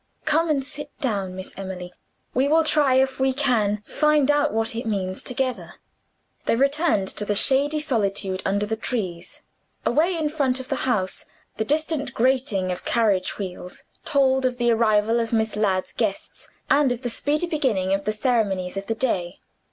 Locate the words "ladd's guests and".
15.55-16.91